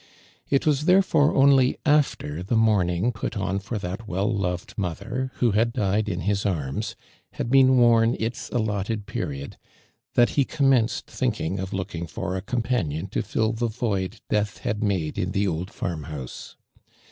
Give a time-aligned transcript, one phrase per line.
[0.49, 5.31] It was there fore only after the mourning put on for that well loved mother,
[5.35, 6.95] who had died in his arms,
[7.33, 9.57] had been worn its allotted period,
[10.15, 14.83] that he commenced thinking of looking for a companion to fill the void death had
[14.83, 16.55] made in the old farm house.